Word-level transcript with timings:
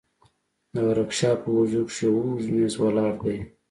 د 0.73 0.75
ورکشاپ 0.87 1.37
په 1.43 1.49
اوږدو 1.55 1.81
کښې 1.89 2.03
يو 2.07 2.15
اوږد 2.25 2.47
مېز 2.55 2.73
ولاړ 2.81 3.13
دى. 3.25 3.37